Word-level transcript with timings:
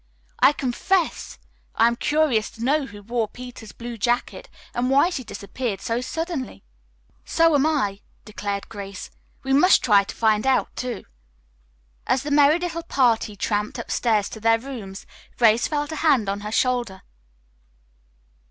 I 0.39 0.51
confess 0.51 1.37
I 1.75 1.85
am 1.85 1.95
curious 1.95 2.49
to 2.49 2.63
know 2.63 2.87
who 2.87 3.03
wore 3.03 3.27
Peter's 3.27 3.71
blue 3.71 3.97
jacket 3.99 4.49
and 4.73 4.89
why 4.89 5.11
she 5.11 5.23
disappeared 5.23 5.79
so 5.79 6.01
suddenly." 6.01 6.63
"So 7.23 7.53
am 7.53 7.67
I," 7.67 8.01
declared 8.25 8.67
Grace. 8.67 9.11
"We 9.43 9.53
must 9.53 9.83
try 9.83 10.03
to 10.03 10.15
find 10.15 10.47
out, 10.47 10.75
too." 10.75 11.03
As 12.07 12.23
the 12.23 12.31
merry 12.31 12.57
little 12.57 12.81
party 12.81 13.35
tramped 13.35 13.77
upstairs 13.77 14.27
to 14.29 14.39
their 14.39 14.57
rooms, 14.57 15.05
Grace 15.37 15.67
felt 15.67 15.91
a 15.91 15.97
hand 15.97 16.29
on 16.29 16.39
her 16.39 16.51
shoulder. 16.51 17.03